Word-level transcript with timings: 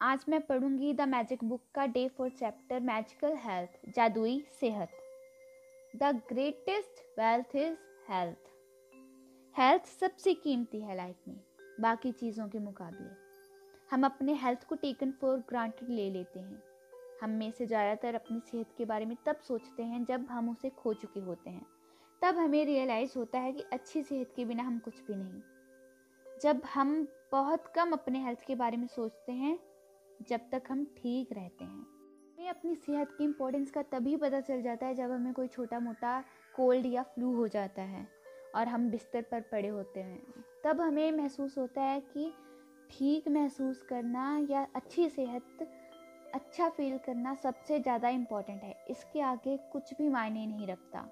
आज 0.00 0.24
मैं 0.28 0.40
पढ़ूँगी 0.40 0.92
द 0.94 1.00
मैजिक 1.00 1.42
बुक 1.44 1.60
का 1.74 1.84
day 1.86 2.06
four 2.08 2.28
chapter, 2.30 2.80
magical 2.80 3.36
health, 3.36 3.70
जादुई 3.96 4.44
सेहत। 4.60 4.90
The 5.94 6.10
greatest 6.28 7.00
wealth 7.18 7.54
is 7.56 7.76
health. 8.10 8.50
Health 9.54 9.86
सबसे 9.90 10.34
कीमती 10.34 10.80
है 10.80 10.96
लाइफ 10.96 11.28
में, 11.28 11.36
बाकी 11.80 12.12
चीज़ों 12.12 12.48
के 12.48 12.58
मुकाबले। 12.58 13.08
हम 13.90 14.04
अपने 14.04 14.34
हेल्थ 14.34 14.68
को 14.68 14.74
टेकन 14.74 15.12
फॉर 15.20 15.38
ग्रांटेड 15.48 15.90
ले 15.90 16.10
लेते 16.10 16.40
हैं। 16.40 16.62
हम 17.22 17.30
में 17.30 17.50
से 17.50 17.66
ज़्यादातर 17.66 18.14
अपनी 18.14 18.40
सेहत 18.42 18.74
के 18.78 18.84
बारे 18.84 19.04
में 19.04 19.16
तब 19.26 19.40
सोचते 19.48 19.82
हैं 19.82 20.04
जब 20.04 20.26
हम 20.30 20.50
उसे 20.50 20.70
खो 20.72 20.94
चुके 20.94 21.20
होते 21.20 21.50
हैं। 21.50 21.66
तब 22.22 22.38
हमें 22.38 22.64
रियलाइज़ 22.66 23.18
होता 23.18 23.38
है 23.38 23.52
कि 23.52 23.64
अच्छी 23.72 24.02
सेहत 24.02 24.32
के 24.36 24.44
बिना 24.44 24.62
हम 24.62 24.78
कुछ 24.78 25.06
भी 25.06 25.14
नहीं। 25.14 25.40
जब 26.42 26.62
हम 26.74 27.06
बहुत 27.32 27.72
कम 27.76 27.92
अपने 27.92 28.24
हेल्थ 28.24 28.46
के 28.46 28.54
बारे 28.54 28.76
में 28.76 28.86
सोचते 28.86 29.32
हैं 29.32 29.58
जब 30.28 30.48
तक 30.52 30.62
हम 30.68 30.84
ठीक 30.96 31.32
रहते 31.32 31.64
हैं। 31.64 31.86
हमें 32.38 32.48
अपनी 32.48 32.74
सेहत 32.76 33.12
की 33.18 33.24
इम्पोर्टेंस 33.24 33.70
का 33.70 33.82
तभी 33.82 34.16
पता 34.16 34.40
चल 34.40 34.62
जाता 34.62 34.86
है 34.86 34.94
जब 34.94 35.10
हमें 35.10 35.32
कोई 35.32 35.48
छोटा 35.48 35.80
मोटा 35.80 36.22
कोल्ड 36.54 36.86
या 36.86 37.02
फ्लू 37.04 37.34
हो 37.34 37.46
जाता 37.48 37.82
है 37.82 38.06
और 38.54 38.68
हम 38.68 38.88
बिस्तर 38.90 39.22
पर 39.22 39.40
पड़े 39.42 39.68
होते 39.68 40.00
हैं। 40.00 40.44
तब 40.64 40.80
हमें 40.80 41.12
महसूस 41.12 41.58
होता 41.58 41.82
है 41.82 42.00
कि 42.08 42.32
ठीक 42.90 43.28
महसूस 43.28 43.82
करना 43.82 44.46
या 44.50 44.66
अच्छी 44.74 45.08
सेहत 45.08 45.68
अच्छा 46.34 46.68
फील 46.68 46.98
करना 46.98 47.34
सबसे 47.34 47.78
ज़्यादा 47.80 48.08
इंपॉर्टेंट 48.08 48.62
है। 48.62 48.74
इसके 48.90 49.20
आगे 49.20 49.56
कुछ 49.72 49.92
भी 49.94 50.08
मायने 50.08 50.46
नहीं 50.46 50.66
रखता। 50.66 51.08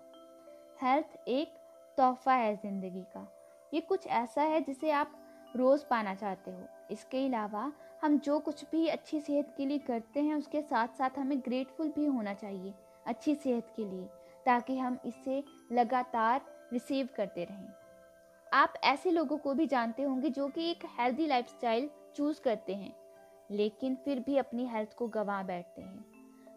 हेल्थ 0.82 1.28
एक 1.28 1.54
तोहफा 1.98 2.34
है 2.34 2.54
ज़िंदगी 2.56 3.02
का। 3.14 3.26
ये 3.72 3.80
कुछ 3.80 4.06
ऐसा 4.06 4.42
है 4.42 4.60
जिसे 4.60 4.90
आप 4.90 5.12
रोज़ 5.56 5.84
पाना 5.90 6.14
चाहते 6.14 6.50
हो। 6.50 6.66
इसके 6.90 7.26
अलावा 7.26 7.72
हम 8.02 8.18
जो 8.18 8.38
कुछ 8.38 8.64
भी 8.64 8.86
अच्छी 8.88 9.20
सेहत 9.20 9.52
के 9.56 9.66
लिए 9.66 9.78
करते 9.78 10.20
हैं, 10.20 10.34
उसके 10.34 10.60
साथ 10.62 10.88
साथ 10.88 11.18
हमें 11.18 11.38
ग्रेटफुल 11.38 11.88
भी 11.88 12.06
होना 12.06 12.32
चाहिए, 12.34 12.72
अच्छी 13.06 13.34
सेहत 13.34 13.66
के 13.76 13.84
लिए, 13.84 14.04
ताकि 14.46 14.78
हम 14.78 14.98
इसे 15.06 15.42
लगातार 15.72 16.40
रिसीव 16.72 17.08
करते 17.16 17.44
रहें। 17.44 17.68
आप 18.52 18.74
ऐसे 18.84 19.10
लोगों 19.10 19.38
को 19.38 19.54
भी 19.54 19.66
जानते 19.66 20.02
होंगे 20.02 20.30
जो 20.30 20.48
कि 20.48 20.70
एक 20.70 20.84
हेल्दी 20.98 21.26
लाइफस्टाइल 21.26 21.88
चूज़ 22.16 22.40
करते 22.40 22.74
हैं, 22.74 22.92
लेकिन 23.50 23.94
फिर 23.94 24.20
भी 24.20 24.36
अपनी 24.36 24.66
हेल्थ 24.66 24.96
को 24.96 25.08
गंवा 25.08 25.42
बैठते 25.42 25.82
हैं। 25.82 26.04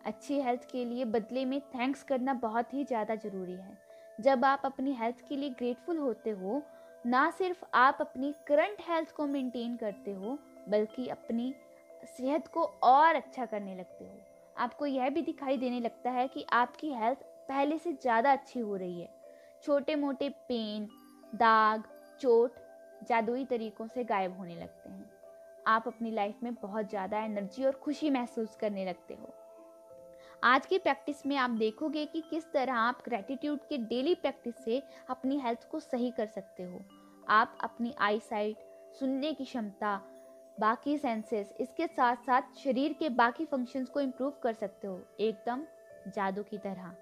अच्छी 0.05 0.39
हेल्थ 0.41 0.67
के 0.71 0.85
लिए 0.85 1.05
बदले 1.05 1.45
में 1.45 1.59
थैंक्स 1.75 2.03
करना 2.03 2.33
बहुत 2.33 2.73
ही 2.73 2.83
ज़्यादा 2.83 3.15
ज़रूरी 3.15 3.55
है। 3.55 3.77
जब 4.19 4.45
आप 4.45 4.61
अपनी 4.65 4.93
हेल्थ 4.93 5.27
के 5.29 5.35
लिए 5.35 5.49
ग्रेटफुल 5.49 5.97
होते 5.97 6.29
हो, 6.29 6.61
ना 7.05 7.29
सिर्फ़ 7.29 7.63
आप 7.73 7.97
अपनी 8.01 8.33
करंट 8.47 8.81
हेल्थ 8.89 9.11
को 9.11 9.27
मेंटेन 9.27 9.75
करते 9.75 10.13
हो 10.13 10.37
बल्कि 10.69 11.07
अपनी 11.07 11.53
सेहत 12.07 12.47
को 12.47 12.63
और 12.83 13.15
अच्छा 13.15 13.45
करने 13.45 13.75
लगते 13.75 14.05
हो। 14.05 14.19
आपको 14.55 14.85
यह 14.85 15.09
भी 15.09 15.21
दिखाई 15.21 15.57
देने 15.57 15.79
लगता 15.79 16.11
है 16.11 16.27
कि 16.27 16.45
आपकी 16.53 16.91
हेल्थ 16.93 17.23
पहले 17.49 17.77
से 17.77 17.93
ज़्यादा 17.93 18.31
अच्छी 18.31 18.59
हो 18.59 18.75
रही 18.75 19.01
है। 19.01 19.09
छोटे 19.63 19.95
मोटे 19.95 20.29
पेन 20.29 20.87
दाग, 21.35 21.83
चोट 22.19 22.55
जादुई 23.09 23.45
तरीकों 23.45 23.87
से 23.87 24.03
गायब 24.03 24.37
होने 24.37 24.55
लगते 24.55 24.89
हैं। 24.89 25.09
आप 25.67 25.87
अपनी 25.87 26.11
लाइफ 26.11 26.43
में 26.43 26.53
बहुत 26.53 26.89
ज़्यादा 26.89 27.19
एनर्जी 27.19 27.65
और 27.65 27.75
खुशी 27.75 28.09
महसूस 28.09 28.55
करने 28.55 28.85
लगते 28.85 29.13
हो। 29.13 29.33
आज 30.43 30.65
की 30.65 30.77
प्रैक्टिस 30.77 31.25
में 31.25 31.35
आप 31.37 31.49
देखोगे 31.49 32.05
कि 32.05 32.21
किस 32.21 32.51
तरह 32.51 32.73
आप 32.73 33.01
ग्रेटिट्यूड 33.05 33.59
के 33.59 33.77
डेली 33.77 34.15
प्रैक्टिस 34.15 34.63
से 34.65 34.81
अपनी 35.09 35.39
हेल्थ 35.39 35.67
को 35.71 35.79
सही 35.79 36.11
कर 36.11 36.25
सकते 36.25 36.63
हो। 36.63 36.81
आप 37.29 37.57
अपनी 37.63 37.93
आई 37.99 38.19
साइट 38.19 38.57
सुनने 38.99 39.33
की 39.33 39.45
क्षमता 39.45 39.95
बाकी 40.59 40.97
सेंसेस 40.97 41.53
इसके 41.59 41.87
साथ 41.87 42.15
साथ 42.15 42.41
शरीर 42.57 42.93
के 42.93 43.09
बाकी 43.09 43.45
फ़ंक्शंस 43.45 43.89
को 43.89 44.01
इम्प्रूव 44.01 44.33
कर 44.43 44.53
सकते 44.53 44.87
हो, 44.87 44.99
एकदम 45.19 45.63
जादू 46.07 46.43
की 46.43 46.57
तरह। 46.57 46.95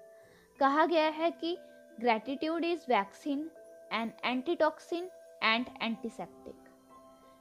कहा 0.58 0.86
गया 0.86 1.08
है 1.08 1.30
कि 1.30 1.56
gratitude 2.00 2.64
is 2.64 2.84
vaccine 2.88 3.50
and 3.92 4.12
antitoxin 4.24 5.10
and 5.42 5.66
antiseptic 5.82 6.54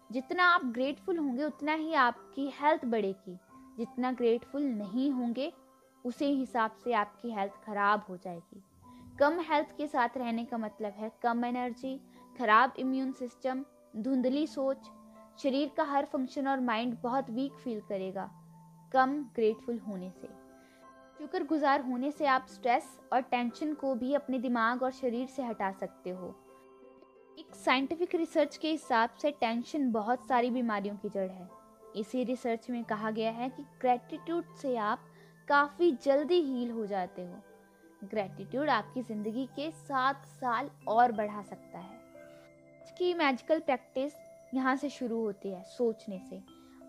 जितना 0.09 0.45
आप 0.45 0.65
ग्रेटफुल 0.65 1.17
होंगे, 1.17 1.43
उतना 1.43 1.73
ही 1.73 1.93
आपकी 1.93 2.51
हेल्थ 2.53 2.85
बढ़ेगी। 2.85 3.38
जितना 3.77 4.11
ग्रेटफुल 4.11 4.63
नहीं 4.63 5.09
होंगे, 5.11 5.51
उसी 6.05 6.25
हिसाब 6.25 6.75
से 6.83 6.93
आपकी 6.93 7.31
हेल्थ 7.31 7.53
खराब 7.65 8.05
हो 8.09 8.17
जाएगी। 8.17 8.63
कम 9.19 9.39
हेल्थ 9.39 9.75
के 9.77 9.88
साथ 9.88 10.17
रहने 10.17 10.45
का 10.45 10.57
मतलब 10.57 10.93
है 10.97 11.11
कम 11.21 11.45
एनर्जी 11.45 11.99
खराब 12.38 12.73
इम्यून 12.79 13.11
सिस्टम 13.11 13.63
धुंधली 13.95 14.45
सोच 14.47 14.89
शरीर 15.39 15.71
का 15.77 15.83
हर 15.83 16.05
फ़ंक्शन 16.05 16.47
और 16.47 16.59
माइंड 16.59 16.95
बहुत 17.03 17.29
वीक 17.29 17.53
फील 17.53 17.79
करेगा, 17.81 18.29
कम 18.91 19.13
ग्रेटफुल 19.35 19.79
होने 19.79 20.09
से। 20.11 20.27
शुक्रगुजार 21.17 21.81
होने 21.81 22.11
से 22.11 22.25
आप 22.25 22.45
स्ट्रेस 22.49 22.97
और 23.13 23.21
टेंशन 23.21 23.73
को 23.73 23.94
भी 23.95 24.13
अपने 24.13 24.39
दिमाग 24.39 24.83
और 24.83 24.91
शरीर 24.91 25.27
से 25.27 25.44
हटा 25.44 25.71
सकते 25.71 26.09
हो। 26.09 26.33
एक 27.38 27.55
साइंटिफिक 27.55 28.16
रिसर्च 28.16 28.57
के 28.57 28.71
हिसाब 28.71 29.16
से 29.21 29.31
टेंशन 29.31 29.91
बहुत 29.91 30.27
सारी 30.27 30.49
बीमारियों 30.49 30.95
की 30.95 31.09
जड़ 31.09 31.29
है। 31.29 31.47
इसी 31.95 32.23
रिसर्च 32.23 32.69
में 32.69 32.83
कहा 32.83 33.11
गया 33.11 33.31
है 33.31 33.50
कि 33.50 33.63
ग्रेटिट्यूड 33.81 34.55
से 34.55 34.75
आप 34.77 35.05
काफ़ी 35.47 35.91
जल्दी 36.03 36.41
हील 36.41 36.71
हो 36.71 36.85
जाते 36.85 37.21
हो। 37.21 37.41
ग्रेटिट्यूड 38.03 38.69
आपकी 38.69 39.01
ज़िंदगी 39.01 39.45
के 39.55 39.69
सात 39.71 40.25
साल 40.25 40.69
और 40.88 41.11
बढ़ा 41.11 41.41
सकता 41.41 41.79
है। 41.79 42.01
की 42.97 43.13
मैजिकल 43.13 43.59
प्रैक्टिस 43.59 44.13
यहाँ 44.53 44.75
से 44.75 44.89
शुरू 44.89 45.19
होती 45.21 45.49
है 45.49 45.63
सोचने 45.67 46.19
से। 46.29 46.41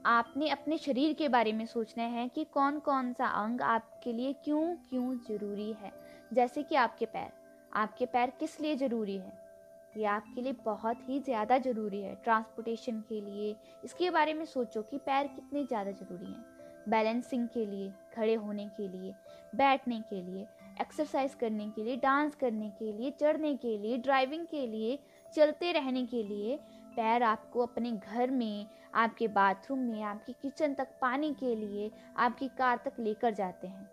आपने 0.06 0.48
अपने 0.48 0.78
शरीर 0.78 1.12
के 1.12 1.28
बारे 1.28 1.52
में 1.52 1.64
सोचना 1.66 2.04
है 2.04 2.28
कि 2.28 2.44
कौन 2.44 2.78
कौन 2.78 3.12
सा 3.12 3.26
अंग 3.26 3.60
आपके 3.60 4.12
लिए 4.12 4.32
क्यों 4.44 4.64
क्यों 4.90 5.14
ज़रूरी 5.28 5.72
है। 5.72 5.92
जैसे 6.32 6.62
कि 6.62 6.74
आपके 6.74 7.06
पैर। 7.06 7.32
आपके 7.72 8.06
पैर 8.06 8.30
किस 8.30 8.60
लिए 8.60 8.76
ज़रूरी 8.76 9.16
है? 9.16 9.32
ये 9.96 10.04
आपके 10.04 10.42
लिए 10.42 10.52
बहुत 10.64 11.08
ही 11.08 11.20
ज़्यादा 11.20 11.58
ज़रूरी 11.58 12.00
है 12.00 12.14
ट्रांसपोर्टेशन 12.14 13.00
के 13.00 13.20
लिए। 13.20 13.54
इसके 13.84 14.10
बारे 14.10 14.34
में 14.34 14.44
सोचो 14.44 14.82
कि 14.82 14.98
पैर 14.98 15.26
कितने 15.26 15.64
ज़्यादा 15.64 15.90
ज़रूरी 15.90 16.26
हैं। 16.26 16.44
बैलेंसिंग 16.88 17.48
के 17.48 17.64
लिए, 17.66 17.92
खड़े 18.14 18.34
होने 18.34 18.66
के 18.66 18.88
लिए, 18.88 19.12
बैठने 19.54 20.00
के 20.00 20.20
लिए, 20.22 20.46
एक्सरसाइज 20.80 21.34
करने 21.34 21.68
के 21.68 21.84
लिए, 21.84 21.96
डांस 21.96 22.34
करने 22.34 22.68
के 22.70 22.92
लिए, 22.92 23.10
चढ़ने 23.10 23.54
के 23.54 23.76
लिए, 23.78 23.98
ड्राइविंग 23.98 24.46
के 24.46 24.66
लिए, 24.66 24.98
चलते 25.34 25.72
रहने 25.72 26.04
के 26.06 26.22
लिए 26.22 26.58
पैर 26.96 27.22
आपको 27.22 27.60
अपने 27.60 27.92
घर 27.92 28.30
में, 28.30 28.66
आपके 28.94 29.28
बाथरूम 29.28 29.78
में, 29.78 30.02
आपके 30.02 30.32
किचन 30.32 30.74
तक 30.74 30.98
पानी 31.00 31.32
के 31.34 31.54
लिए 31.54 31.90
आपकी 32.16 32.48
कार 32.48 32.80
तक 32.84 33.00
लेकर 33.00 33.34
जाते 33.34 33.66
हैं। 33.66 33.90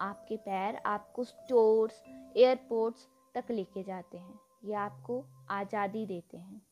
आपके 0.00 0.36
पैर 0.36 0.76
आपको 0.86 1.24
स्टोर्स, 1.24 2.02
एयरपोर्ट्स 2.36 3.08
तक 3.34 3.50
लेके 3.50 3.82
जाते 3.82 4.18
हैं। 4.18 4.38
ये 4.64 4.74
आपको 4.74 5.24
आज़ादी 5.50 6.06
देते 6.06 6.36
हैं। 6.36 6.62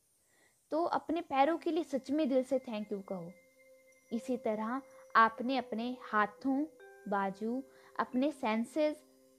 तो 0.73 0.85
अपने 0.85 1.21
पैरों 1.21 1.57
के 1.59 1.71
लिए 1.71 1.85
सच 1.85 2.11
में 2.11 2.29
दिल 2.29 2.43
से 2.43 2.59
थैंक 2.59 2.93
यू 2.93 3.01
कहो। 3.01 3.31
इसी 4.13 4.37
तरह 4.37 4.81
आपने 5.17 5.57
अपने 5.57 5.97
हाथों, 6.13 6.65
बाजू, 7.09 7.63
अपने 7.99 8.31
senses 8.33 8.97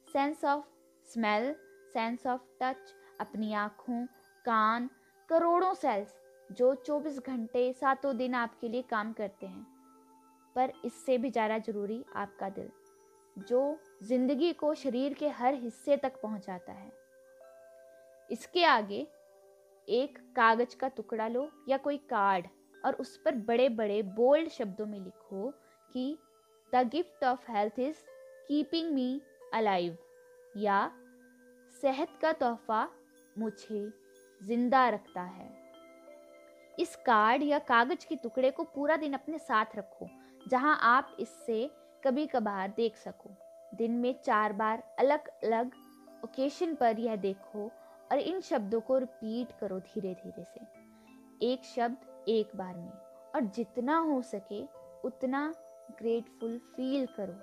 sense 0.08 0.46
of 0.46 0.66
smell 1.08 1.54
sense 1.94 2.26
of 2.28 2.42
touch 2.62 2.94
अपनी 3.22 3.54
आँखों, 3.54 4.06
कान 4.46 4.90
करोड़ों 5.30 5.74
सेल्स 5.74 6.14
जो 6.50 6.74
24 6.78 7.20
घंटे 7.20 7.72
सातों 7.74 8.16
दिन 8.18 8.36
आपके 8.36 8.68
लिए 8.68 8.82
काम 8.82 9.12
करते 9.14 9.46
हैं। 9.46 9.66
पर 10.56 10.72
इससे 10.86 11.18
भी 11.18 11.30
ज़्यादा 11.32 11.58
ज़रूरी 11.58 12.04
आपका 12.16 12.50
दिल, 12.50 12.70
जो 13.36 13.80
ज़िंदगी 14.04 14.52
को 14.54 14.74
शरीर 14.76 15.14
के 15.14 15.30
हर 15.30 15.54
हिस्से 15.54 15.98
तक 15.98 16.20
पहुंचाता 16.22 16.72
है। 16.72 16.92
इसके 18.30 18.64
आगे 18.64 19.08
एक 19.88 20.18
कागज़ 20.36 20.76
का 20.76 20.88
टुकड़ा 20.88 21.28
लो 21.28 21.50
या 21.70 21.78
कोई 21.78 21.98
कार्ड 22.10 22.48
और 22.86 22.94
उस 22.94 23.16
पर 23.18 23.36
बड़े 23.46 23.70
बड़े 23.70 24.02
बोल्ड 24.18 24.50
शब्दों 24.50 24.86
में 24.86 25.00
लिखो 25.00 25.52
कि 25.92 26.18
the 26.74 26.88
gift 26.92 27.24
of 27.24 27.52
health 27.52 27.80
is 27.80 28.04
keeping 28.48 28.94
me 28.94 29.22
alive 29.54 29.98
या 30.58 30.92
सेहत 31.82 32.20
का 32.22 32.32
तोहफा 32.34 32.88
मुझे 33.38 33.90
ज़िंदा 34.42 34.88
रखता 34.90 35.22
है। 35.22 35.50
इस 36.78 36.96
कार्ड 36.96 37.44
या 37.44 37.60
कागज़ 37.60 38.06
के 38.08 38.16
टुकड़े 38.16 38.52
को 38.52 38.64
पूरा 38.66 38.98
दिन 38.98 39.14
अपने 39.14 39.38
साथ 39.38 39.76
रखो, 39.76 40.08
जहाँ 40.48 40.78
आप 40.84 41.16
इससे 41.20 41.70
कभी 42.04 42.26
कभार 42.28 42.74
देख 42.78 42.96
सको। 42.96 43.30
दिन 43.76 43.92
में 43.92 44.14
चार 44.24 44.54
बार 44.54 44.84
अलग 45.00 45.28
अलग 45.28 45.72
ओकेशन 46.24 46.76
पर 46.76 47.00
यह 47.00 47.16
देखो 47.16 47.66
और 48.12 48.20
इन 48.20 48.40
शब्दों 48.42 48.80
को 48.82 48.98
रिपीट 48.98 49.52
करो 49.60 49.80
धीरे 49.80 50.14
धीरे 50.14 50.44
से। 50.44 50.62
एक 51.46 51.66
शब्द 51.66 52.26
एक 52.28 52.56
बार 52.56 52.76
में, 52.76 52.92
और 53.36 53.42
जितना 53.56 53.98
हो 53.98 54.22
सके 54.22 54.64
उतना 55.04 55.54
ग्रेटफुल 55.92 56.58
फील 56.76 57.06
करो। 57.18 57.34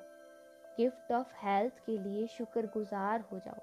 गिफ्ट 0.76 1.12
ऑफ़ 1.12 1.32
हेल्थ 1.36 1.78
के 1.86 1.98
लिए 1.98 2.26
शुक्रगुजार 2.26 3.24
हो 3.32 3.38
जाओ। 3.38 3.60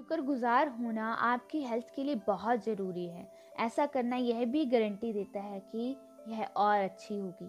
शुक्रगुजार 0.00 0.68
होना 0.72 1.06
आपकी 1.12 1.62
हेल्थ 1.62 1.86
के 1.94 2.02
लिए 2.04 2.14
बहुत 2.26 2.64
ज़रूरी 2.64 3.06
है। 3.06 3.26
ऐसा 3.60 3.84
करना 3.86 4.16
यह 4.16 4.44
भी 4.44 4.64
गारंटी 4.66 5.12
देता 5.12 5.40
है 5.40 5.58
कि 5.72 5.96
यह 6.28 6.42
और 6.56 6.78
अच्छी 6.78 7.16
होगी। 7.16 7.48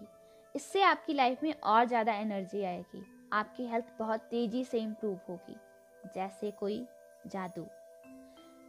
इससे 0.54 0.82
आपकी 0.82 1.14
लाइफ 1.14 1.42
में 1.42 1.52
और 1.54 1.84
ज़्यादा 1.84 2.14
एनर्जी 2.14 2.62
आएगी। 2.62 3.02
आपकी 3.32 3.66
हेल्थ 3.66 3.86
बहुत 3.98 4.20
तेज़ी 4.30 4.64
से 4.64 4.78
इम्प्रूव 4.78 5.18
होगी। 5.28 5.56
जैसे 6.14 6.50
कोई 6.50 6.78
जादू। 7.26 7.66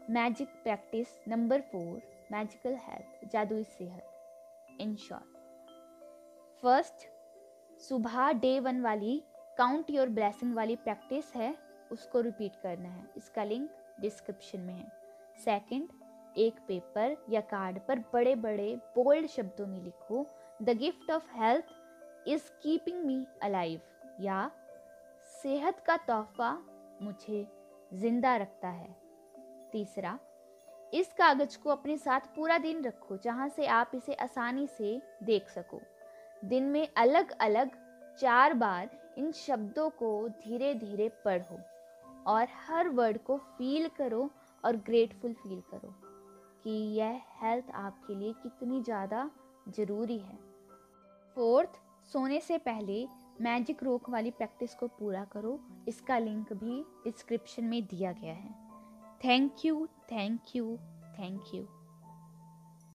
Magic 0.10 0.54
practice 0.64 1.08
number 1.28 1.62
four 1.62 2.02
magical 2.32 2.78
health 2.82 3.28
जादुई 3.32 3.64
सेहत। 3.64 4.80
इन 4.82 4.96
शॉर्ट 5.00 5.38
फ़र्स्ट 6.64 7.08
सुबह 7.82 8.32
डे 8.32 8.60
वन 8.60 8.82
वाली 8.82 9.22
काउंट 9.58 9.90
योर 9.90 10.10
ब्लेसिंग 10.12 10.56
वाली 10.56 10.76
प्रैक्टिस 10.78 11.36
है। 11.36 11.54
उसको 11.94 12.22
रिपीट 12.22 12.56
करना 12.56 12.90
है। 12.90 13.08
इसका 13.18 13.44
लिंक 13.44 13.70
डिस्क्रिप्शन 14.00 14.60
में 14.60 14.74
है। 14.74 14.92
सेकंड 15.38 15.90
एक 16.38 16.60
पेपर 16.68 17.16
या 17.30 17.42
कार्ड 17.42 17.80
पर 17.80 18.00
बड़े 18.14 18.36
बड़े 18.36 18.76
बोल्ड 18.96 19.28
शब्दों 19.28 19.68
में 19.68 19.80
लिखो। 19.82 20.26
The 20.62 20.70
gift 20.70 21.12
of 21.12 21.32
health 21.34 21.74
is 22.28 22.50
keeping 22.62 23.04
me 23.06 23.26
alive 23.44 23.82
या, 24.22 24.52
सेहत 25.44 25.80
का 25.80 25.98
तोहफा 25.98 26.52
मुझे 27.02 27.48
ज़िंदा 27.94 28.36
रखता 28.36 28.68
है। 28.68 28.96
तीसरा, 29.72 30.18
इस 30.94 31.14
कागज़ 31.14 31.58
को 31.58 31.70
अपने 31.70 31.98
साथ 31.98 32.36
पूरा 32.36 32.58
दिन 32.58 32.84
रखो, 32.84 33.18
जहाँ 33.18 33.48
से 33.50 33.66
आप 33.68 33.92
इसे 33.96 34.14
आसानी 34.14 34.68
से 34.68 35.02
देख 35.24 35.50
सको। 35.50 35.82
दिन 36.44 36.64
में 36.64 36.88
अलग 36.98 37.32
अलग 37.42 37.72
चार 38.20 38.54
बार 38.54 38.90
इन 39.18 39.32
शब्दों 39.32 39.90
को 39.90 40.28
धीरे 40.30 40.74
धीरे 40.74 41.10
पढ़ो। 41.26 41.60
और 42.28 42.48
हर 42.68 42.90
वर्ड 42.90 43.18
को 43.18 43.38
फील 43.58 43.88
करो 43.98 44.30
और 44.64 44.76
ग्रेटफुल 44.86 45.34
फील 45.34 45.62
करो 45.72 45.94
कि 46.64 46.72
यह 46.98 47.22
हेल्थ 47.42 47.72
आपके 47.76 48.16
लिए 48.16 48.34
कितनी 48.34 48.82
ज़्यादा 48.82 49.30
ज़रूरी 49.70 50.18
है। 50.18 50.38
फोर्थ 51.38 51.80
सोने 52.14 52.40
से 52.40 52.58
पहले 52.58 53.06
मैजिक 53.42 53.84
रोक 53.84 54.10
वाली 54.10 54.32
प्रैक्टिस 54.32 54.76
को 54.76 54.88
पूरा 54.90 55.24
करो। 55.26 55.60
इसका 55.88 56.18
लिंक 56.18 56.54
भी 56.54 56.84
डिस्क्रिप्शन 57.04 57.64
में 57.64 57.82
दिया 57.86 58.12
गया 58.12 58.34
है। 58.34 58.52
Thank 59.24 59.66
you 59.66 59.88
thank 60.12 60.56
you 60.56 60.78
thank 61.20 61.54
you 61.56 61.68